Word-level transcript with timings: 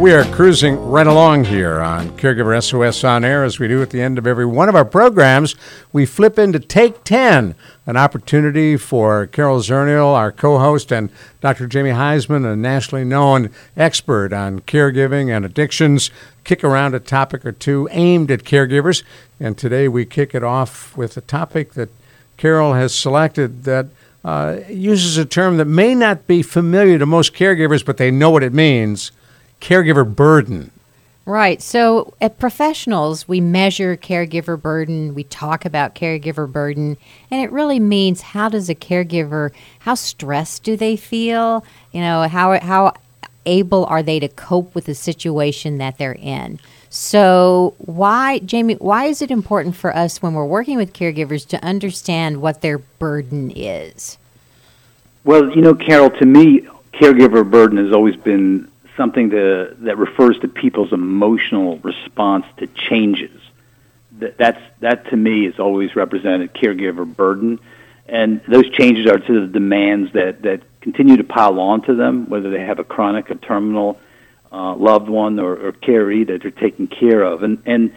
We 0.00 0.14
are 0.14 0.24
cruising 0.32 0.82
right 0.86 1.06
along 1.06 1.44
here 1.44 1.78
on 1.80 2.16
Caregiver 2.16 2.62
SOS 2.62 3.04
On 3.04 3.22
Air 3.22 3.44
as 3.44 3.58
we 3.58 3.68
do 3.68 3.82
at 3.82 3.90
the 3.90 4.00
end 4.00 4.16
of 4.16 4.26
every 4.26 4.46
one 4.46 4.70
of 4.70 4.74
our 4.74 4.84
programs. 4.84 5.54
We 5.92 6.06
flip 6.06 6.38
into 6.38 6.58
Take 6.58 7.04
10, 7.04 7.54
an 7.84 7.96
opportunity 7.98 8.78
for 8.78 9.26
Carol 9.26 9.58
Zernial, 9.58 10.14
our 10.14 10.32
co 10.32 10.58
host, 10.58 10.90
and 10.90 11.10
Dr. 11.42 11.66
Jamie 11.66 11.90
Huysman, 11.90 12.50
a 12.50 12.56
nationally 12.56 13.04
known 13.04 13.50
expert 13.76 14.32
on 14.32 14.60
caregiving 14.60 15.28
and 15.28 15.44
addictions, 15.44 16.10
kick 16.44 16.64
around 16.64 16.94
a 16.94 17.00
topic 17.00 17.44
or 17.44 17.52
two 17.52 17.86
aimed 17.90 18.30
at 18.30 18.44
caregivers. 18.44 19.02
And 19.38 19.58
today 19.58 19.86
we 19.86 20.06
kick 20.06 20.34
it 20.34 20.42
off 20.42 20.96
with 20.96 21.18
a 21.18 21.22
topic 21.22 21.74
that 21.74 21.90
Carol 22.40 22.72
has 22.72 22.94
selected 22.94 23.64
that 23.64 23.86
uh, 24.24 24.60
uses 24.66 25.18
a 25.18 25.26
term 25.26 25.58
that 25.58 25.66
may 25.66 25.94
not 25.94 26.26
be 26.26 26.42
familiar 26.42 26.98
to 26.98 27.04
most 27.04 27.34
caregivers, 27.34 27.84
but 27.84 27.98
they 27.98 28.10
know 28.10 28.30
what 28.30 28.42
it 28.42 28.54
means 28.54 29.12
caregiver 29.60 30.16
burden. 30.16 30.70
Right. 31.26 31.60
So 31.60 32.14
at 32.18 32.38
professionals, 32.38 33.28
we 33.28 33.42
measure 33.42 33.94
caregiver 33.94 34.60
burden, 34.60 35.14
we 35.14 35.24
talk 35.24 35.66
about 35.66 35.94
caregiver 35.94 36.50
burden, 36.50 36.96
and 37.30 37.42
it 37.42 37.52
really 37.52 37.78
means 37.78 38.22
how 38.22 38.48
does 38.48 38.70
a 38.70 38.74
caregiver, 38.74 39.52
how 39.80 39.94
stressed 39.94 40.62
do 40.62 40.78
they 40.78 40.96
feel? 40.96 41.62
You 41.92 42.00
know, 42.00 42.26
how, 42.26 42.58
how 42.58 42.94
able 43.44 43.84
are 43.84 44.02
they 44.02 44.18
to 44.18 44.28
cope 44.28 44.74
with 44.74 44.86
the 44.86 44.94
situation 44.94 45.76
that 45.76 45.98
they're 45.98 46.16
in? 46.18 46.58
So, 46.92 47.74
why, 47.78 48.40
Jamie, 48.40 48.74
why 48.74 49.04
is 49.04 49.22
it 49.22 49.30
important 49.30 49.76
for 49.76 49.96
us 49.96 50.20
when 50.20 50.34
we're 50.34 50.44
working 50.44 50.76
with 50.76 50.92
caregivers 50.92 51.46
to 51.48 51.64
understand 51.64 52.42
what 52.42 52.62
their 52.62 52.78
burden 52.78 53.52
is? 53.54 54.18
Well, 55.22 55.54
you 55.54 55.62
know, 55.62 55.72
Carol, 55.72 56.10
to 56.10 56.26
me, 56.26 56.66
caregiver 56.92 57.48
burden 57.48 57.78
has 57.78 57.94
always 57.94 58.16
been 58.16 58.68
something 58.96 59.30
to, 59.30 59.76
that 59.78 59.98
refers 59.98 60.40
to 60.40 60.48
people's 60.48 60.92
emotional 60.92 61.78
response 61.78 62.44
to 62.56 62.66
changes. 62.66 63.40
That, 64.18 64.36
that's, 64.36 64.60
that 64.80 65.06
to 65.10 65.16
me 65.16 65.46
is 65.46 65.60
always 65.60 65.94
represented 65.94 66.54
caregiver 66.54 67.06
burden. 67.06 67.60
And 68.08 68.40
those 68.48 68.68
changes 68.70 69.06
are 69.06 69.18
to 69.18 69.40
the 69.42 69.46
demands 69.46 70.12
that, 70.14 70.42
that 70.42 70.62
continue 70.80 71.16
to 71.18 71.24
pile 71.24 71.60
onto 71.60 71.94
them, 71.94 72.28
whether 72.28 72.50
they 72.50 72.64
have 72.64 72.80
a 72.80 72.84
chronic 72.84 73.30
or 73.30 73.36
terminal 73.36 74.00
uh, 74.52 74.74
loved 74.74 75.08
one 75.08 75.38
or, 75.38 75.56
or 75.56 75.72
caree 75.72 76.24
that 76.24 76.42
they're 76.42 76.50
taking 76.50 76.88
care 76.88 77.22
of. 77.22 77.42
And, 77.42 77.62
and 77.66 77.92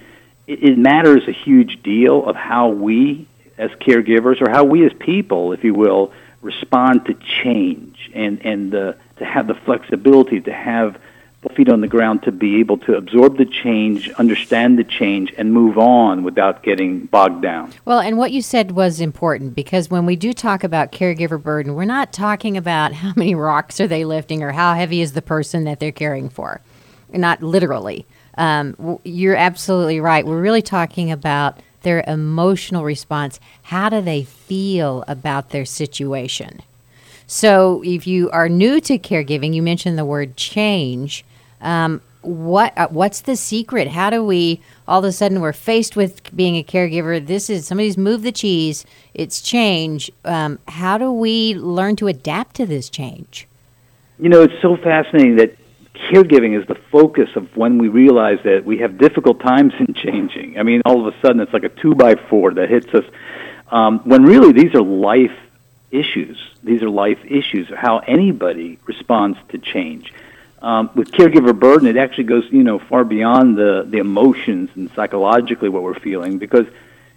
it, 0.47 0.63
it 0.63 0.77
matters 0.77 1.23
a 1.27 1.31
huge 1.31 1.81
deal 1.83 2.25
of 2.25 2.35
how 2.35 2.69
we 2.69 3.27
as 3.57 3.71
caregivers 3.71 4.41
or 4.41 4.49
how 4.49 4.63
we 4.63 4.85
as 4.85 4.93
people, 4.93 5.53
if 5.53 5.63
you 5.63 5.73
will, 5.73 6.11
respond 6.41 7.05
to 7.05 7.13
change 7.43 8.11
and, 8.13 8.45
and 8.45 8.71
the, 8.71 8.97
to 9.17 9.25
have 9.25 9.47
the 9.47 9.55
flexibility 9.55 10.41
to 10.41 10.53
have 10.53 10.99
feet 11.49 11.69
on 11.69 11.81
the 11.81 11.87
ground 11.87 12.23
to 12.23 12.31
be 12.31 12.59
able 12.59 12.77
to 12.79 12.95
absorb 12.95 13.37
the 13.37 13.45
change, 13.45 14.09
understand 14.11 14.77
the 14.77 14.83
change, 14.83 15.33
and 15.37 15.53
move 15.53 15.77
on 15.77 16.23
without 16.23 16.63
getting 16.63 17.05
bogged 17.05 17.41
down. 17.41 17.71
Well, 17.85 17.99
and 17.99 18.17
what 18.17 18.31
you 18.31 18.41
said 18.41 18.71
was 18.71 18.99
important 18.99 19.55
because 19.55 19.89
when 19.89 20.05
we 20.05 20.15
do 20.15 20.33
talk 20.33 20.63
about 20.63 20.91
caregiver 20.91 21.41
burden, 21.41 21.75
we're 21.75 21.85
not 21.85 22.13
talking 22.13 22.57
about 22.57 22.93
how 22.93 23.13
many 23.15 23.35
rocks 23.35 23.79
are 23.79 23.87
they 23.87 24.05
lifting 24.05 24.43
or 24.43 24.51
how 24.51 24.73
heavy 24.73 25.01
is 25.01 25.13
the 25.13 25.21
person 25.21 25.63
that 25.65 25.79
they're 25.79 25.91
caring 25.91 26.29
for, 26.29 26.61
not 27.11 27.41
literally. 27.43 28.05
Um, 28.37 28.99
you're 29.03 29.35
absolutely 29.35 29.99
right. 29.99 30.25
We're 30.25 30.41
really 30.41 30.63
talking 30.63 31.11
about 31.11 31.59
their 31.83 32.03
emotional 32.07 32.83
response. 32.83 33.39
How 33.63 33.89
do 33.89 34.01
they 34.01 34.23
feel 34.23 35.03
about 35.07 35.49
their 35.49 35.65
situation? 35.65 36.61
So, 37.27 37.81
if 37.85 38.05
you 38.05 38.29
are 38.31 38.49
new 38.49 38.81
to 38.81 38.97
caregiving, 38.99 39.53
you 39.53 39.61
mentioned 39.61 39.97
the 39.97 40.05
word 40.05 40.35
change. 40.35 41.23
Um, 41.63 42.01
what 42.21 42.77
uh, 42.77 42.87
what's 42.89 43.21
the 43.21 43.35
secret? 43.35 43.87
How 43.89 44.09
do 44.09 44.23
we 44.23 44.61
all 44.87 44.99
of 44.99 45.05
a 45.05 45.11
sudden 45.11 45.41
we're 45.41 45.53
faced 45.53 45.95
with 45.95 46.35
being 46.35 46.55
a 46.55 46.63
caregiver? 46.63 47.25
This 47.25 47.49
is 47.49 47.67
somebody's 47.67 47.97
moved 47.97 48.23
the 48.23 48.31
cheese. 48.31 48.85
It's 49.13 49.41
change. 49.41 50.11
Um, 50.23 50.59
how 50.67 50.97
do 50.97 51.11
we 51.11 51.55
learn 51.55 51.95
to 51.97 52.07
adapt 52.07 52.55
to 52.57 52.65
this 52.65 52.89
change? 52.89 53.47
You 54.19 54.29
know, 54.29 54.41
it's 54.41 54.61
so 54.61 54.77
fascinating 54.77 55.37
that 55.37 55.57
caregiving 56.11 56.59
is 56.59 56.65
the 56.67 56.75
focus 56.75 57.29
of 57.35 57.55
when 57.57 57.77
we 57.77 57.87
realize 57.87 58.39
that 58.43 58.63
we 58.65 58.77
have 58.79 58.97
difficult 58.97 59.39
times 59.41 59.73
in 59.79 59.93
changing. 59.93 60.57
I 60.57 60.63
mean, 60.63 60.81
all 60.85 61.05
of 61.05 61.13
a 61.13 61.19
sudden 61.21 61.41
it's 61.41 61.53
like 61.53 61.63
a 61.63 61.69
two 61.69 61.95
by 61.95 62.15
four 62.15 62.53
that 62.53 62.69
hits 62.69 62.93
us. 62.93 63.05
Um, 63.69 63.99
when 63.99 64.23
really 64.23 64.51
these 64.53 64.75
are 64.75 64.81
life 64.81 65.35
issues. 65.91 66.37
These 66.63 66.81
are 66.81 66.89
life 66.89 67.19
issues. 67.25 67.69
How 67.75 67.99
anybody 67.99 68.79
responds 68.85 69.37
to 69.49 69.57
change. 69.57 70.13
Um, 70.63 70.89
with 70.95 71.11
caregiver 71.11 71.57
burden, 71.57 71.87
it 71.87 71.97
actually 71.97 72.23
goes 72.23 72.45
you 72.49 72.63
know 72.63 72.79
far 72.79 73.03
beyond 73.03 73.57
the 73.57 73.85
the 73.85 73.97
emotions 73.97 74.69
and 74.75 74.89
psychologically 74.91 75.67
what 75.67 75.83
we're 75.83 75.99
feeling 75.99 76.37
because 76.37 76.65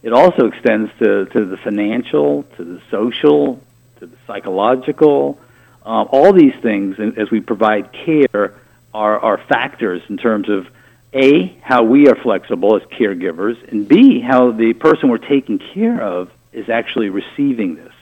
it 0.03 0.13
also 0.13 0.47
extends 0.47 0.91
to 0.99 1.27
to 1.27 1.45
the 1.45 1.57
financial, 1.57 2.43
to 2.57 2.65
the 2.65 2.83
social, 2.91 3.63
to 4.01 4.07
the 4.07 4.17
psychological. 4.27 5.39
Uh, 5.85 6.03
all 6.11 6.33
these 6.33 6.57
things, 6.61 6.97
as 7.17 7.31
we 7.31 7.41
provide 7.41 7.93
care, 7.93 8.55
are 8.93 9.19
are 9.21 9.39
factors 9.39 10.03
in 10.09 10.17
terms 10.17 10.49
of 10.49 10.67
a 11.13 11.47
how 11.63 11.85
we 11.85 12.09
are 12.09 12.17
flexible 12.17 12.75
as 12.75 12.83
caregivers, 12.99 13.57
and 13.71 13.87
b 13.87 14.21
how 14.21 14.51
the 14.51 14.73
person 14.73 15.09
we're 15.09 15.19
taking 15.19 15.61
care 15.61 16.03
of 16.03 16.33
is 16.53 16.69
actually 16.69 17.11
receiving 17.11 17.77
this. 17.77 17.93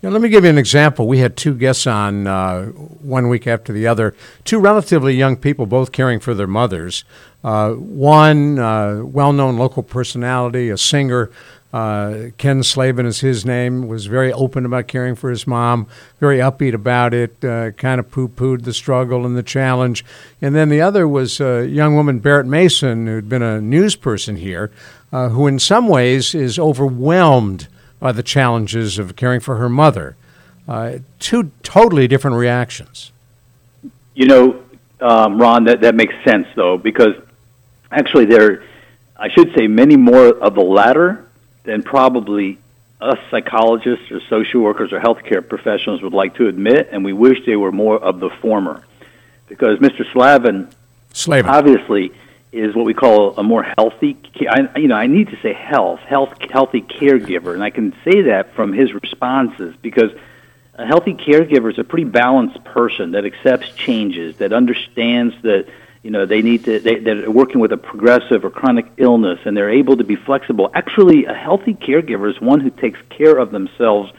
Now, 0.00 0.10
let 0.10 0.22
me 0.22 0.28
give 0.28 0.44
you 0.44 0.50
an 0.50 0.58
example. 0.58 1.08
We 1.08 1.18
had 1.18 1.36
two 1.36 1.54
guests 1.54 1.84
on 1.84 2.28
uh, 2.28 2.66
one 2.66 3.28
week 3.28 3.48
after 3.48 3.72
the 3.72 3.88
other, 3.88 4.14
two 4.44 4.60
relatively 4.60 5.16
young 5.16 5.36
people, 5.36 5.66
both 5.66 5.90
caring 5.90 6.20
for 6.20 6.34
their 6.34 6.46
mothers. 6.46 7.04
Uh, 7.42 7.72
one 7.72 8.60
uh, 8.60 9.02
well 9.02 9.32
known 9.32 9.56
local 9.56 9.82
personality, 9.82 10.70
a 10.70 10.78
singer, 10.78 11.32
uh, 11.72 12.28
Ken 12.38 12.62
Slavin 12.62 13.06
is 13.06 13.20
his 13.20 13.44
name, 13.44 13.88
was 13.88 14.06
very 14.06 14.32
open 14.32 14.64
about 14.64 14.86
caring 14.86 15.16
for 15.16 15.30
his 15.30 15.48
mom, 15.48 15.88
very 16.20 16.38
upbeat 16.38 16.74
about 16.74 17.12
it, 17.12 17.44
uh, 17.44 17.72
kind 17.72 17.98
of 17.98 18.08
poo 18.08 18.28
pooed 18.28 18.62
the 18.62 18.72
struggle 18.72 19.26
and 19.26 19.36
the 19.36 19.42
challenge. 19.42 20.04
And 20.40 20.54
then 20.54 20.68
the 20.68 20.80
other 20.80 21.08
was 21.08 21.40
a 21.40 21.66
young 21.66 21.96
woman, 21.96 22.20
Barrett 22.20 22.46
Mason, 22.46 23.08
who'd 23.08 23.28
been 23.28 23.42
a 23.42 23.60
news 23.60 23.96
person 23.96 24.36
here, 24.36 24.70
uh, 25.12 25.30
who 25.30 25.48
in 25.48 25.58
some 25.58 25.88
ways 25.88 26.36
is 26.36 26.56
overwhelmed 26.56 27.66
by 28.00 28.12
the 28.12 28.22
challenges 28.22 28.98
of 28.98 29.16
caring 29.16 29.40
for 29.40 29.56
her 29.56 29.68
mother. 29.68 30.16
Uh, 30.66 30.98
two 31.18 31.50
totally 31.62 32.06
different 32.06 32.36
reactions. 32.36 33.10
You 34.14 34.26
know, 34.26 34.62
um, 35.00 35.40
Ron, 35.40 35.64
that, 35.64 35.80
that 35.82 35.94
makes 35.94 36.14
sense, 36.24 36.46
though, 36.54 36.76
because 36.76 37.14
actually 37.90 38.26
there, 38.26 38.64
I 39.16 39.30
should 39.30 39.54
say, 39.56 39.66
many 39.66 39.96
more 39.96 40.26
of 40.26 40.54
the 40.54 40.62
latter 40.62 41.26
than 41.64 41.82
probably 41.82 42.58
us 43.00 43.18
psychologists 43.30 44.10
or 44.10 44.20
social 44.28 44.60
workers 44.60 44.92
or 44.92 45.00
healthcare 45.00 45.46
professionals 45.46 46.02
would 46.02 46.12
like 46.12 46.34
to 46.34 46.48
admit, 46.48 46.88
and 46.90 47.04
we 47.04 47.12
wish 47.12 47.44
they 47.46 47.56
were 47.56 47.72
more 47.72 47.96
of 47.96 48.20
the 48.20 48.30
former. 48.40 48.82
Because 49.48 49.78
Mr. 49.78 50.10
Slavin, 50.12 50.68
Slavin. 51.12 51.48
obviously, 51.48 52.12
is 52.52 52.74
what 52.74 52.86
we 52.86 52.94
call 52.94 53.36
a 53.36 53.42
more 53.42 53.62
healthy. 53.62 54.16
I, 54.48 54.68
you 54.78 54.88
know, 54.88 54.96
I 54.96 55.06
need 55.06 55.28
to 55.28 55.40
say 55.40 55.52
health, 55.52 56.00
health, 56.00 56.34
healthy 56.50 56.80
caregiver, 56.80 57.52
and 57.54 57.62
I 57.62 57.70
can 57.70 57.94
say 58.04 58.22
that 58.22 58.54
from 58.54 58.72
his 58.72 58.92
responses 58.94 59.76
because 59.82 60.10
a 60.74 60.86
healthy 60.86 61.14
caregiver 61.14 61.70
is 61.70 61.78
a 61.78 61.84
pretty 61.84 62.04
balanced 62.04 62.64
person 62.64 63.12
that 63.12 63.24
accepts 63.24 63.70
changes, 63.72 64.36
that 64.36 64.52
understands 64.52 65.34
that 65.42 65.66
you 66.02 66.10
know 66.10 66.24
they 66.24 66.40
need 66.40 66.64
to 66.64 66.78
they, 66.78 67.00
they're 67.00 67.30
working 67.30 67.60
with 67.60 67.72
a 67.72 67.76
progressive 67.76 68.44
or 68.44 68.50
chronic 68.50 68.86
illness, 68.96 69.40
and 69.44 69.56
they're 69.56 69.70
able 69.70 69.96
to 69.96 70.04
be 70.04 70.16
flexible. 70.16 70.70
Actually, 70.72 71.26
a 71.26 71.34
healthy 71.34 71.74
caregiver 71.74 72.30
is 72.30 72.40
one 72.40 72.60
who 72.60 72.70
takes 72.70 73.00
care 73.10 73.36
of 73.36 73.50
themselves 73.50 74.10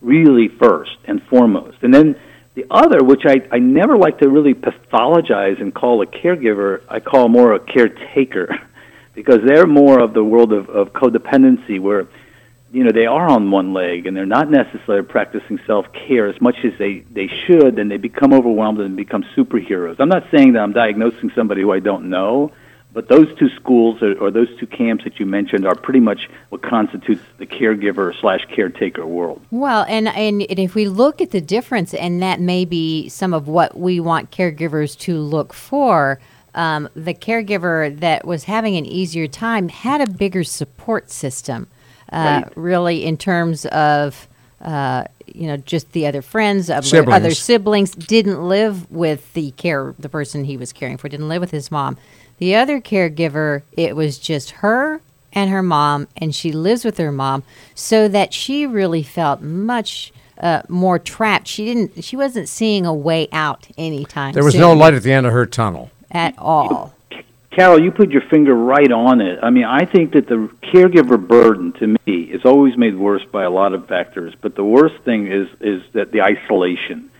really 0.00 0.48
first 0.48 0.96
and 1.04 1.22
foremost, 1.24 1.78
and 1.82 1.92
then 1.92 2.18
the 2.54 2.66
other, 2.70 3.02
which 3.02 3.22
I, 3.26 3.42
I 3.50 3.58
never 3.58 3.96
like 3.96 4.18
to 4.20 4.28
really 4.28 4.54
pathologize 4.54 5.60
and 5.60 5.74
call 5.74 6.02
a 6.02 6.06
caregiver, 6.06 6.82
I 6.88 7.00
call 7.00 7.28
more 7.28 7.52
a 7.52 7.58
caretaker, 7.58 8.48
because 9.14 9.40
they're 9.44 9.66
more 9.66 10.00
of 10.00 10.14
the 10.14 10.24
world 10.24 10.52
of, 10.52 10.68
of 10.68 10.92
codependency, 10.92 11.80
where 11.80 12.06
you 12.70 12.84
know 12.84 12.90
they 12.92 13.06
are 13.06 13.28
on 13.28 13.50
one 13.50 13.72
leg 13.72 14.06
and 14.06 14.16
they're 14.16 14.26
not 14.26 14.50
necessarily 14.50 15.04
practicing 15.04 15.60
self 15.66 15.86
care 15.92 16.28
as 16.28 16.40
much 16.40 16.56
as 16.64 16.72
they 16.78 17.00
they 17.10 17.28
should, 17.46 17.78
and 17.78 17.90
they 17.90 17.96
become 17.96 18.32
overwhelmed 18.32 18.80
and 18.80 18.96
become 18.96 19.24
superheroes. 19.36 19.96
I'm 19.98 20.08
not 20.08 20.24
saying 20.30 20.52
that 20.52 20.60
I'm 20.60 20.72
diagnosing 20.72 21.32
somebody 21.34 21.62
who 21.62 21.72
I 21.72 21.80
don't 21.80 22.08
know, 22.08 22.52
but 22.94 23.08
those 23.08 23.26
two 23.36 23.50
schools 23.50 24.00
or, 24.00 24.14
or, 24.18 24.30
those 24.30 24.48
two 24.58 24.66
camps 24.66 25.04
that 25.04 25.18
you 25.18 25.26
mentioned 25.26 25.66
are 25.66 25.74
pretty 25.74 26.00
much 26.00 26.30
what 26.48 26.62
constitutes 26.62 27.22
the 27.38 27.46
caregiver 27.46 28.18
slash 28.20 28.46
caretaker 28.46 29.04
world. 29.04 29.44
Well, 29.50 29.84
and, 29.88 30.08
and 30.08 30.42
if 30.48 30.76
we 30.76 30.88
look 30.88 31.20
at 31.20 31.32
the 31.32 31.40
difference, 31.40 31.92
and 31.92 32.22
that 32.22 32.40
may 32.40 32.64
be 32.64 33.08
some 33.08 33.34
of 33.34 33.48
what 33.48 33.76
we 33.76 34.00
want 34.00 34.30
caregivers 34.30 34.96
to 35.00 35.18
look 35.18 35.52
for. 35.52 36.20
Um, 36.56 36.88
the 36.94 37.14
caregiver 37.14 37.98
that 37.98 38.24
was 38.24 38.44
having 38.44 38.76
an 38.76 38.86
easier 38.86 39.26
time 39.26 39.68
had 39.68 40.00
a 40.00 40.08
bigger 40.08 40.44
support 40.44 41.10
system, 41.10 41.66
uh, 42.12 42.42
right. 42.44 42.52
really, 42.56 43.04
in 43.04 43.16
terms 43.16 43.66
of 43.66 44.28
uh, 44.60 45.04
you 45.26 45.46
know, 45.46 45.56
just 45.56 45.92
the 45.92 46.06
other 46.06 46.22
friends, 46.22 46.70
of 46.70 46.84
Siblings. 46.86 47.14
other 47.14 47.30
siblings, 47.32 47.90
didn't 47.92 48.48
live 48.48 48.90
with 48.90 49.32
the 49.34 49.50
care, 49.52 49.94
the 49.98 50.08
person 50.08 50.44
he 50.44 50.56
was 50.56 50.72
caring 50.72 50.96
for, 50.96 51.08
didn't 51.08 51.28
live 51.28 51.40
with 51.40 51.50
his 51.50 51.70
mom. 51.70 51.98
The 52.38 52.54
other 52.54 52.80
caregiver, 52.80 53.62
it 53.72 53.96
was 53.96 54.18
just 54.18 54.50
her 54.52 55.00
and 55.32 55.50
her 55.50 55.62
mom, 55.62 56.08
and 56.16 56.34
she 56.34 56.52
lives 56.52 56.84
with 56.84 56.98
her 56.98 57.12
mom, 57.12 57.42
so 57.74 58.08
that 58.08 58.32
she 58.32 58.66
really 58.66 59.02
felt 59.02 59.40
much 59.40 60.12
uh, 60.38 60.62
more 60.68 60.98
trapped. 60.98 61.48
She 61.48 61.64
didn't, 61.64 62.04
she 62.04 62.16
wasn't 62.16 62.48
seeing 62.48 62.86
a 62.86 62.94
way 62.94 63.28
out 63.32 63.68
anytime. 63.76 64.32
There 64.32 64.44
was 64.44 64.54
soon 64.54 64.60
no 64.62 64.72
light 64.72 64.94
at 64.94 65.02
the 65.02 65.12
end 65.12 65.26
of 65.26 65.32
her 65.32 65.46
tunnel. 65.46 65.90
at 66.10 66.34
all. 66.38 66.94
Carol, 67.50 67.80
you 67.80 67.92
put 67.92 68.10
your 68.10 68.22
finger 68.22 68.52
right 68.54 68.90
on 68.90 69.20
it. 69.20 69.38
I 69.40 69.50
mean, 69.50 69.64
I 69.64 69.84
think 69.84 70.12
that 70.14 70.26
the 70.26 70.50
caregiver 70.62 71.24
burden 71.24 71.72
to 71.74 71.86
me 71.86 72.22
is 72.22 72.44
always 72.44 72.76
made 72.76 72.96
worse 72.96 73.24
by 73.30 73.44
a 73.44 73.50
lot 73.50 73.74
of 73.74 73.86
factors, 73.86 74.34
but 74.40 74.56
the 74.56 74.64
worst 74.64 74.96
thing 75.04 75.30
is 75.30 75.48
is 75.60 75.82
that 75.92 76.10
the 76.10 76.22
isolation. 76.22 77.10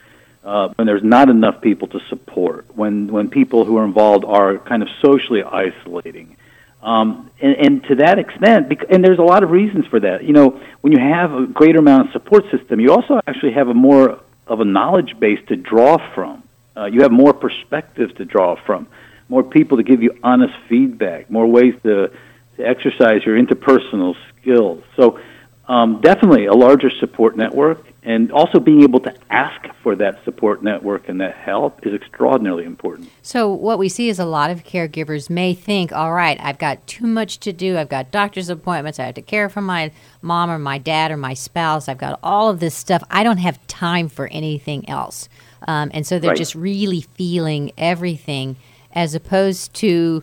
Uh, 0.44 0.69
when 0.76 0.87
there's 0.87 1.02
not 1.02 1.31
enough 1.31 1.62
people 1.62 1.88
to 1.88 2.00
support, 2.11 2.67
when 2.76 3.11
when 3.11 3.31
people 3.31 3.64
who 3.64 3.79
are 3.79 3.85
involved 3.85 4.26
are 4.26 4.58
kind 4.58 4.82
of 4.82 4.88
socially 5.00 5.43
isolating, 5.43 6.37
um, 6.82 7.31
and, 7.41 7.56
and 7.56 7.85
to 7.85 7.94
that 7.94 8.19
extent, 8.19 8.70
and 8.91 9.02
there's 9.02 9.19
a 9.19 9.23
lot 9.23 9.43
of 9.43 9.50
reasons 9.50 9.87
for 9.87 9.99
that. 10.00 10.23
You 10.23 10.35
know, 10.35 10.61
when 10.82 10.93
you 10.93 10.99
have 10.99 11.32
a 11.32 11.46
greater 11.46 11.79
amount 11.79 12.08
of 12.08 12.12
support 12.12 12.44
system, 12.50 12.79
you 12.79 12.93
also 12.93 13.20
actually 13.26 13.52
have 13.52 13.69
a 13.69 13.75
more 13.75 14.20
of 14.46 14.61
a 14.61 14.67
knowledge 14.67 15.19
base 15.19 15.41
to 15.49 15.56
draw 15.56 15.96
from. 16.14 16.43
Uh, 16.76 16.85
you 16.87 17.00
have 17.02 17.11
more 17.11 17.32
perspectives 17.32 18.12
to 18.14 18.26
draw 18.26 18.56
from, 18.67 18.87
more 19.31 19.43
people 19.43 19.79
to 19.79 19.82
give 19.82 20.02
you 20.02 20.19
honest 20.23 20.55
feedback, 20.69 21.31
more 21.31 21.46
ways 21.46 21.75
to, 21.85 22.11
to 22.58 22.62
exercise 22.62 23.25
your 23.25 23.43
interpersonal 23.43 24.14
skills. 24.41 24.85
So, 24.96 25.19
um, 25.67 26.02
definitely 26.02 26.44
a 26.44 26.52
larger 26.52 26.91
support 26.91 27.35
network, 27.38 27.87
and 28.05 28.31
also 28.31 28.61
being 28.61 28.83
able 28.83 29.01
to 29.01 29.15
ask 29.31 29.61
for 29.83 29.97
that 29.97 30.23
support 30.25 30.62
network 30.62 31.09
and 31.09 31.21
that 31.21 31.35
help 31.35 31.85
is 31.87 31.95
extraordinarily 31.95 32.65
important. 32.65 33.09
So, 33.23 33.49
what 33.53 33.79
we 33.79 33.89
see 33.89 34.09
is 34.09 34.19
a 34.19 34.27
lot 34.27 34.51
of 34.51 34.62
caregivers 34.62 35.31
may 35.31 35.55
think, 35.55 35.91
all 35.93 36.12
right, 36.12 36.39
I've 36.41 36.59
got 36.59 36.87
too 36.87 37.06
much 37.06 37.41
to 37.41 37.53
do. 37.53 37.79
I've 37.79 37.89
got 37.89 38.11
doctor's 38.11 38.51
appointments. 38.51 39.01
I 39.01 39.05
have 39.05 39.15
to 39.15 39.23
care 39.23 39.49
for 39.49 39.62
my 39.62 39.91
mom 40.21 40.51
or 40.51 40.59
my 40.59 40.79
dad 40.79 41.11
or 41.11 41.17
my 41.17 41.35
spouse. 41.35 41.89
I've 41.89 41.99
got 41.99 42.19
all 42.23 42.51
of 42.51 42.61
this 42.61 42.75
stuff. 42.75 43.03
I 43.11 43.25
don't 43.25 43.39
have 43.39 43.65
time 43.67 44.09
for 44.09 44.29
anything 44.29 44.89
else. 44.89 45.29
Um, 45.67 45.91
and 45.95 46.06
so 46.06 46.19
they're 46.19 46.31
Right. 46.31 46.37
just 46.37 46.55
really 46.55 47.01
feeling 47.15 47.73
everything 47.79 48.56
as 48.93 49.15
opposed 49.15 49.73
to 49.75 50.23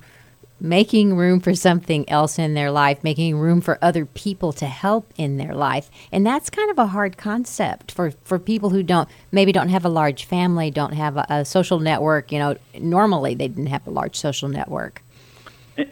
making 0.61 1.15
room 1.17 1.39
for 1.39 1.55
something 1.55 2.07
else 2.07 2.37
in 2.37 2.53
their 2.53 2.71
life, 2.71 3.03
making 3.03 3.37
room 3.37 3.61
for 3.61 3.79
other 3.81 4.05
people 4.05 4.53
to 4.53 4.67
help 4.67 5.11
in 5.17 5.37
their 5.37 5.55
life. 5.55 5.89
And 6.11 6.25
that's 6.25 6.51
kind 6.51 6.69
of 6.69 6.77
a 6.77 6.87
hard 6.87 7.17
concept 7.17 7.91
for, 7.91 8.11
for 8.23 8.37
people 8.37 8.69
who 8.69 8.83
don't 8.83 9.09
maybe 9.31 9.51
don't 9.51 9.69
have 9.69 9.85
a 9.85 9.89
large 9.89 10.25
family, 10.25 10.69
don't 10.69 10.93
have 10.93 11.17
a, 11.17 11.25
a 11.29 11.45
social 11.45 11.79
network. 11.79 12.31
You 12.31 12.39
know, 12.39 12.55
normally 12.79 13.33
they 13.33 13.47
didn't 13.47 13.67
have 13.67 13.85
a 13.87 13.91
large 13.91 14.15
social 14.15 14.49
network. 14.49 15.01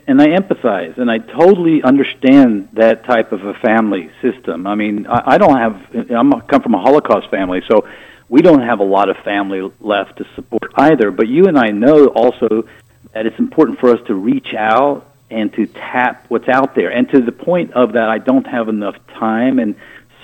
And 0.05 0.21
I 0.21 0.27
empathize, 0.27 0.97
and 0.99 1.09
I 1.09 1.17
totally 1.17 1.81
understand 1.81 2.69
that 2.73 3.05
type 3.05 3.31
of 3.31 3.43
a 3.45 3.53
family 3.55 4.11
system. 4.21 4.67
I 4.67 4.75
mean, 4.75 5.07
I, 5.07 5.37
don't 5.37 5.57
have. 5.57 6.11
I'm 6.11 6.33
I 6.33 6.41
come 6.41 6.61
from 6.61 6.75
a 6.75 6.79
Holocaust 6.79 7.31
family, 7.31 7.63
so 7.67 7.87
we 8.27 8.41
don't 8.41 8.61
have 8.61 8.81
a 8.81 8.83
lot 8.83 9.09
of 9.09 9.17
family 9.23 9.71
left 9.79 10.17
to 10.17 10.27
support 10.35 10.71
either. 10.75 11.09
But 11.11 11.27
you 11.27 11.47
and 11.47 11.57
I 11.57 11.69
know 11.69 12.07
also 12.07 12.67
that 13.13 13.25
it's 13.25 13.39
important 13.39 13.79
for 13.79 13.89
us 13.91 13.99
to 14.07 14.15
reach 14.15 14.53
out 14.53 15.05
and 15.29 15.53
to 15.53 15.67
tap 15.67 16.25
what's 16.29 16.49
out 16.49 16.75
there. 16.75 16.91
And 16.91 17.09
to 17.09 17.21
the 17.21 17.31
point 17.31 17.73
of 17.73 17.93
that, 17.93 18.09
I 18.09 18.17
don't 18.17 18.47
have 18.47 18.69
enough 18.69 18.95
time, 19.13 19.59
and 19.59 19.75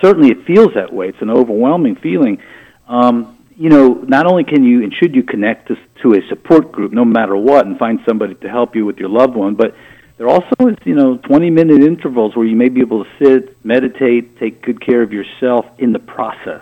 certainly 0.02 0.30
it 0.30 0.46
feels 0.46 0.74
that 0.76 0.94
way. 0.94 1.10
It's 1.10 1.22
an 1.22 1.30
overwhelming 1.30 1.96
feeling. 1.96 2.42
Um, 2.88 3.38
you 3.58 3.70
know, 3.70 3.94
not 3.94 4.26
only 4.26 4.44
can 4.44 4.64
you 4.64 4.84
and 4.84 4.94
should 4.94 5.16
you 5.16 5.24
connect 5.24 5.70
to, 5.70 5.78
to 6.02 6.14
a 6.14 6.28
support 6.28 6.72
group, 6.72 6.92
no 6.92 7.06
matter 7.06 7.36
what, 7.36 7.66
and 7.66 7.78
find 7.78 8.00
somebody 8.08 8.36
to 8.36 8.50
help 8.50 8.76
you 8.76 8.86
with 8.86 8.98
your 8.98 9.10
loved 9.10 9.36
one, 9.36 9.56
but 9.56 9.76
there 10.18 10.28
also 10.28 10.56
is, 10.68 10.78
you 10.86 10.96
know, 10.96 11.18
20 11.18 11.50
minute 11.50 11.82
intervals 11.82 12.36
where 12.36 12.46
you 12.46 12.56
may 12.56 12.70
be 12.70 12.82
able 12.82 13.04
to 13.04 13.10
sit, 13.20 13.64
meditate, 13.66 14.38
take 14.40 14.62
good 14.62 14.82
care 14.82 15.02
of 15.02 15.12
yourself 15.12 15.66
in 15.78 15.94
the 15.94 16.00
process. 16.00 16.62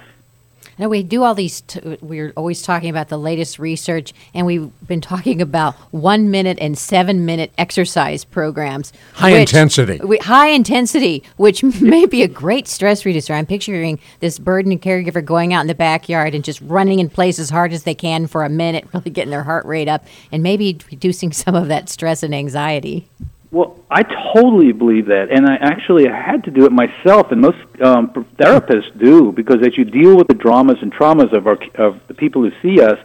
Now 0.78 0.90
we 0.90 1.04
do 1.04 1.24
all 1.24 1.36
these. 1.36 1.62
T- 1.62 1.98
we're 2.02 2.34
always 2.36 2.62
talking 2.62 2.90
about 2.90 3.10
the 3.10 3.18
latest 3.18 3.60
research, 3.60 4.14
and 4.34 4.46
we've 4.46 4.72
been 4.88 5.02
talking 5.02 5.42
about 5.42 5.76
one 5.92 6.32
minute 6.32 6.58
and 6.60 6.78
seven 6.78 7.26
minute 7.26 7.52
exercise 7.58 8.24
programs. 8.24 8.92
High 9.14 9.32
intensity. 9.38 9.98
wi- 10.00 10.24
high 10.24 10.48
intensity, 10.50 11.24
which 11.38 11.64
may 11.82 12.06
be 12.06 12.24
a 12.24 12.28
great 12.28 12.68
stress 12.68 13.06
reducer. 13.06 13.34
I'm 13.34 13.46
picturing 13.46 14.00
this 14.20 14.40
burdened 14.40 14.82
caregiver 14.82 15.24
going 15.24 15.54
out 15.54 15.62
in 15.62 15.68
the 15.68 15.76
backyard 15.76 16.34
and 16.36 16.44
just 16.44 16.62
running 16.62 17.00
in 17.00 17.10
place 17.10 17.40
as 17.40 17.50
hard 17.50 17.74
as 17.74 17.84
they 17.84 17.96
can 17.96 18.28
for 18.28 18.44
a 18.44 18.50
minute, 18.50 18.88
really 18.94 19.12
getting 19.12 19.32
their 19.32 19.44
heart 19.44 19.66
rate 19.66 19.88
up, 19.88 20.06
and 20.32 20.42
maybe 20.44 20.78
reducing 20.92 21.32
some 21.32 21.56
of 21.56 21.68
that 21.68 21.90
stress 21.90 22.24
and 22.24 22.34
anxiety. 22.34 23.08
Well, 23.54 23.78
I 23.88 24.02
totally 24.34 24.72
believe 24.72 25.06
that, 25.06 25.28
and 25.30 25.46
I 25.46 25.58
actually 25.58 26.08
had 26.08 26.44
to 26.46 26.52
do 26.52 26.66
it 26.66 26.72
myself, 26.72 27.32
and 27.32 27.40
most 27.40 27.60
um, 27.84 28.10
therapists 28.36 28.98
do 28.98 29.32
because 29.32 29.58
as 29.62 29.78
you 29.78 29.86
deal 29.86 30.18
with 30.18 30.28
the 30.28 30.34
dramas 30.34 30.78
and 30.82 30.92
traumas 30.92 31.32
of 31.38 31.46
our 31.46 31.60
of 31.76 32.02
the 32.08 32.16
people 32.16 32.42
who 32.42 32.50
see 32.64 32.82
us, 32.82 32.98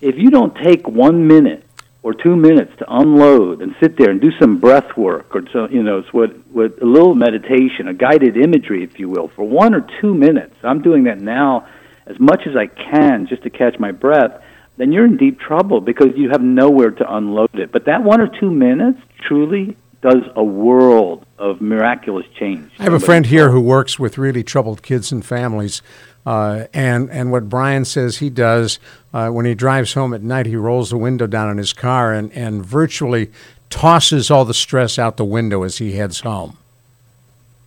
if 0.00 0.14
you 0.16 0.30
don't 0.30 0.54
take 0.62 0.86
one 0.86 1.26
minute 1.26 1.64
or 2.04 2.14
two 2.14 2.36
minutes 2.36 2.70
to 2.78 2.84
unload 2.88 3.60
and 3.60 3.74
sit 3.80 3.98
there 3.98 4.10
and 4.10 4.20
do 4.20 4.30
some 4.38 4.58
breath 4.58 4.96
work 4.96 5.34
or 5.34 5.42
so, 5.52 5.68
you 5.68 5.82
know, 5.82 5.98
it's 5.98 6.12
what 6.12 6.30
what 6.52 6.80
a 6.80 6.86
little 6.86 7.16
meditation, 7.16 7.88
a 7.88 7.94
guided 7.94 8.36
imagery, 8.36 8.84
if 8.84 9.00
you 9.00 9.08
will, 9.08 9.32
for 9.34 9.42
one 9.42 9.74
or 9.74 9.84
two 10.00 10.14
minutes. 10.14 10.54
I'm 10.62 10.82
doing 10.82 11.04
that 11.04 11.20
now 11.20 11.66
as 12.06 12.20
much 12.20 12.46
as 12.46 12.54
I 12.54 12.68
can 12.68 13.26
just 13.26 13.42
to 13.42 13.50
catch 13.50 13.80
my 13.80 13.90
breath 13.90 14.44
then 14.76 14.92
you're 14.92 15.04
in 15.04 15.16
deep 15.16 15.38
trouble 15.38 15.80
because 15.80 16.08
you 16.16 16.30
have 16.30 16.42
nowhere 16.42 16.90
to 16.90 17.14
unload 17.14 17.54
it. 17.54 17.72
But 17.72 17.84
that 17.86 18.02
one 18.02 18.20
or 18.20 18.28
two 18.28 18.50
minutes 18.50 18.98
truly 19.26 19.76
does 20.00 20.22
a 20.34 20.42
world 20.42 21.24
of 21.38 21.60
miraculous 21.60 22.26
change. 22.38 22.70
I 22.78 22.84
have 22.84 22.92
a 22.92 23.00
friend 23.00 23.24
here 23.24 23.50
who 23.50 23.60
works 23.60 23.98
with 23.98 24.18
really 24.18 24.42
troubled 24.42 24.82
kids 24.82 25.12
and 25.12 25.24
families. 25.24 25.80
Uh, 26.26 26.66
and, 26.72 27.10
and 27.10 27.30
what 27.30 27.48
Brian 27.48 27.84
says 27.84 28.18
he 28.18 28.30
does 28.30 28.78
uh, 29.12 29.28
when 29.28 29.46
he 29.46 29.54
drives 29.54 29.94
home 29.94 30.14
at 30.14 30.22
night, 30.22 30.46
he 30.46 30.56
rolls 30.56 30.90
the 30.90 30.96
window 30.96 31.26
down 31.26 31.50
in 31.50 31.58
his 31.58 31.72
car 31.72 32.12
and, 32.12 32.32
and 32.32 32.64
virtually 32.64 33.30
tosses 33.70 34.30
all 34.30 34.44
the 34.44 34.54
stress 34.54 34.98
out 34.98 35.16
the 35.16 35.24
window 35.24 35.62
as 35.62 35.78
he 35.78 35.92
heads 35.92 36.20
home. 36.20 36.58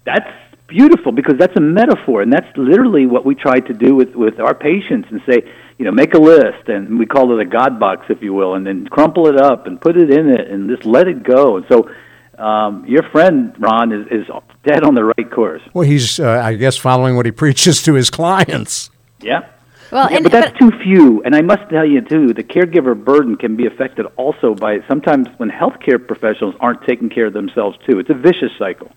That's 0.06 0.30
beautiful 0.68 1.12
because 1.12 1.38
that's 1.38 1.56
a 1.56 1.62
metaphor, 1.62 2.22
and 2.22 2.32
that's 2.32 2.48
literally 2.58 3.06
what 3.06 3.26
we 3.26 3.36
try 3.36 3.60
to 3.60 3.74
do 3.74 3.96
with, 3.96 4.16
with 4.16 4.40
our 4.40 4.54
patients 4.54 5.08
and 5.12 5.22
say, 5.28 5.44
you 5.78 5.86
know, 5.86 5.92
make 5.92 6.14
a 6.14 6.20
list, 6.20 6.70
and 6.70 6.98
we 6.98 7.06
call 7.06 7.38
it 7.38 7.42
a 7.42 7.46
God 7.46 7.80
box, 7.80 8.06
if 8.10 8.22
you 8.22 8.34
will, 8.34 8.56
and 8.56 8.66
then 8.66 8.88
crumple 8.88 9.28
it 9.28 9.38
up 9.38 9.68
and 9.68 9.80
put 9.80 9.98
it 9.98 10.10
in 10.10 10.30
it 10.30 10.50
and 10.50 10.70
just 10.70 10.86
let 10.86 11.08
it 11.08 11.24
go. 11.24 11.58
And 11.58 11.66
so 11.70 11.90
um, 12.38 12.86
your 12.86 13.04
friend, 13.04 13.54
Ron, 13.60 13.92
is, 13.92 14.08
is 14.10 14.28
dead 14.64 14.84
on 14.84 14.96
the 14.96 15.04
right 15.04 15.32
course. 15.32 15.62
Well, 15.74 15.88
he's, 15.88 16.20
uh, 16.20 16.42
I 16.44 16.56
guess, 16.56 16.78
following 16.78 17.16
what 17.16 17.26
he 17.26 17.32
preaches 17.44 17.82
to 17.84 17.94
his 17.94 18.10
clients. 18.10 18.90
Yeah. 19.22 19.48
Well, 19.92 20.10
Yeah, 20.10 20.18
and 20.18 20.24
but 20.24 20.32
that's 20.32 20.58
too 20.58 20.72
few. 20.84 21.22
And 21.24 21.36
I 21.36 21.42
must 21.42 21.70
tell 21.70 21.86
you 21.86 22.02
too, 22.02 22.34
the 22.34 22.44
caregiver 22.44 23.02
burden 23.02 23.36
can 23.36 23.56
be 23.56 23.68
affected 23.68 24.06
also 24.18 24.56
by 24.56 24.80
sometimes 24.88 25.28
when 25.38 25.50
healthcare 25.50 26.06
professionals 26.06 26.56
aren't 26.60 26.84
taking 26.84 27.10
care 27.10 27.28
of 27.28 27.34
themselves 27.34 27.78
too. 27.86 28.00
It's 28.00 28.10
a 28.10 28.16
vicious 28.16 28.52
cycle. 28.58 28.92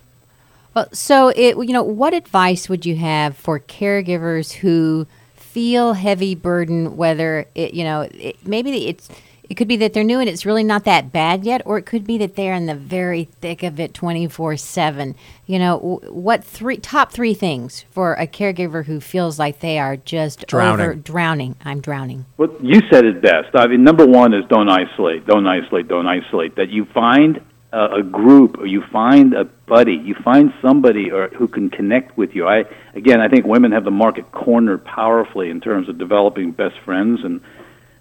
Well, 0.78 0.88
so 0.92 1.30
it 1.34 1.56
you 1.56 1.72
know 1.72 1.82
what 1.82 2.14
advice 2.14 2.68
would 2.68 2.86
you 2.86 2.94
have 2.94 3.36
for 3.36 3.58
caregivers 3.58 4.52
who 4.52 5.08
feel 5.34 5.94
heavy 5.94 6.36
burden? 6.36 6.96
Whether 6.96 7.46
it 7.56 7.74
you 7.74 7.82
know 7.82 8.02
it, 8.12 8.46
maybe 8.46 8.86
it's 8.86 9.08
it 9.50 9.56
could 9.56 9.66
be 9.66 9.76
that 9.78 9.92
they're 9.92 10.04
new 10.04 10.20
and 10.20 10.28
it's 10.28 10.46
really 10.46 10.62
not 10.62 10.84
that 10.84 11.10
bad 11.10 11.44
yet, 11.44 11.62
or 11.64 11.78
it 11.78 11.82
could 11.86 12.06
be 12.06 12.16
that 12.18 12.36
they're 12.36 12.54
in 12.54 12.66
the 12.66 12.76
very 12.76 13.24
thick 13.24 13.64
of 13.64 13.80
it 13.80 13.92
twenty 13.92 14.28
four 14.28 14.56
seven. 14.56 15.16
You 15.46 15.58
know 15.58 16.00
what 16.10 16.44
three 16.44 16.76
top 16.76 17.10
three 17.10 17.34
things 17.34 17.84
for 17.90 18.14
a 18.14 18.28
caregiver 18.28 18.84
who 18.84 19.00
feels 19.00 19.36
like 19.36 19.58
they 19.58 19.80
are 19.80 19.96
just 19.96 20.46
Drowning. 20.46 20.80
over 20.80 20.94
drowning. 20.94 21.56
I'm 21.64 21.80
drowning. 21.80 22.24
Well, 22.36 22.54
you 22.62 22.82
said 22.88 23.04
it 23.04 23.20
best. 23.20 23.48
I 23.54 23.66
mean, 23.66 23.82
number 23.82 24.06
one 24.06 24.32
is 24.32 24.44
don't 24.48 24.68
isolate, 24.68 25.26
don't 25.26 25.48
isolate, 25.48 25.88
don't 25.88 26.06
isolate. 26.06 26.54
That 26.54 26.68
you 26.68 26.84
find 26.84 27.40
a, 27.72 27.98
a 27.98 28.02
group, 28.02 28.58
or 28.58 28.66
you 28.66 28.82
find 28.82 29.34
a 29.34 29.44
buddy, 29.44 29.94
you 29.94 30.14
find 30.14 30.52
somebody 30.62 31.10
or 31.10 31.28
who 31.28 31.48
can 31.48 31.70
connect 31.70 32.16
with 32.16 32.34
you. 32.34 32.46
I 32.46 32.64
again, 32.94 33.20
I 33.20 33.28
think 33.28 33.46
women 33.46 33.72
have 33.72 33.84
the 33.84 33.90
market 33.90 34.30
cornered 34.32 34.84
powerfully 34.84 35.50
in 35.50 35.60
terms 35.60 35.88
of 35.88 35.98
developing 35.98 36.52
best 36.52 36.78
friends, 36.80 37.24
and 37.24 37.40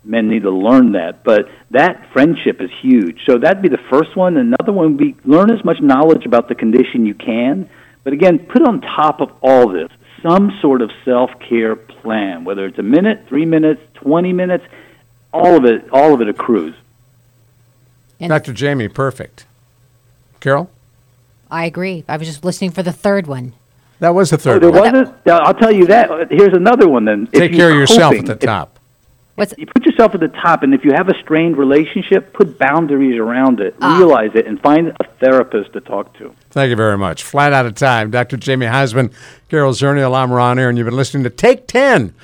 men 0.04 0.30
need 0.30 0.44
to 0.44 0.52
learn 0.52 0.94
that. 0.94 1.24
But 1.24 1.50
that 1.72 2.12
friendship 2.14 2.62
is 2.62 2.72
huge. 2.82 3.26
So 3.26 3.38
that'd 3.38 3.62
be 3.62 3.70
the 3.70 3.84
first 3.90 4.16
one. 4.16 4.38
Another 4.38 4.72
one 4.72 4.96
would 4.96 4.98
be 4.98 5.16
learn 5.26 5.52
as 5.52 5.64
much 5.66 5.82
knowledge 5.82 6.26
about 6.26 6.48
the 6.48 6.56
condition 6.56 7.06
you 7.06 7.14
can. 7.14 7.70
But 8.04 8.14
again, 8.14 8.40
put 8.40 8.62
on 8.62 8.82
top 8.82 9.20
of 9.20 9.32
all 9.42 9.68
this 9.68 9.90
some 10.24 10.58
sort 10.62 10.82
of 10.82 10.92
self 11.04 11.32
care 11.40 11.76
plan, 11.76 12.46
whether 12.46 12.66
it's 12.66 12.80
a 12.80 12.84
minute, 12.84 13.26
three 13.28 13.46
minutes, 13.46 13.82
twenty 13.96 14.32
minutes, 14.32 14.64
all 15.34 15.58
of 15.58 15.66
it, 15.66 15.90
all 15.92 16.14
of 16.14 16.22
it 16.22 16.30
accrues. 16.30 16.76
And 18.20 18.30
Dr. 18.30 18.54
Jamie, 18.54 18.88
perfect. 18.88 19.46
Carol? 20.40 20.70
I 21.50 21.66
agree. 21.66 22.04
I 22.08 22.18
was 22.18 22.28
just 22.28 22.44
listening 22.44 22.72
for 22.72 22.84
the 22.84 22.92
third 22.92 23.28
one. 23.28 23.54
That 24.00 24.14
was 24.14 24.30
the 24.30 24.36
Oh, 24.36 24.40
third 24.40 24.64
there 24.64 24.70
one. 24.72 24.94
wasn't. 24.94 25.16
I'll 25.28 25.54
tell 25.54 25.72
you 25.72 25.86
that. 25.88 26.30
Here's 26.32 26.54
another 26.54 26.88
one. 26.88 27.06
Then 27.06 27.28
Take 27.28 27.52
you're 27.52 27.60
care 27.60 27.72
of 27.72 27.78
yourself 27.78 28.14
coping, 28.14 28.30
at 28.30 28.40
the 28.40 28.46
if- 28.46 28.50
top. 28.50 28.74
What's 29.36 29.54
you 29.56 29.68
put 29.68 29.86
yourself 29.86 30.16
at 30.16 30.20
the 30.20 30.30
top, 30.30 30.64
and 30.64 30.74
if 30.74 30.84
you 30.84 30.94
have 30.96 31.10
a 31.10 31.14
strained 31.22 31.58
relationship, 31.58 32.34
put 32.34 32.58
boundaries 32.58 33.20
around 33.20 33.60
it, 33.60 33.76
Ah. 33.80 33.96
realize 33.98 34.32
it, 34.34 34.48
and 34.48 34.60
find 34.60 34.88
a 35.00 35.04
therapist 35.20 35.74
to 35.74 35.80
talk 35.80 36.12
to. 36.18 36.32
Thank 36.50 36.72
you 36.72 36.76
very 36.76 36.98
much. 36.98 37.22
Flat 37.22 37.54
out 37.54 37.68
of 37.68 37.76
time. 37.76 38.10
Dr. 38.10 38.36
Jamie 38.38 38.66
Huysman, 38.66 39.12
Carol 39.48 39.74
Zernial, 39.74 40.16
I'm 40.16 40.32
Ron 40.32 40.58
Aaron. 40.58 40.76
You've 40.76 40.86
been 40.86 40.96
listening 40.96 41.24
to 41.24 41.30
Take 41.30 41.68
10 41.68 42.16